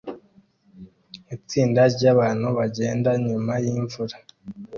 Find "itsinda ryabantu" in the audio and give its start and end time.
1.35-2.47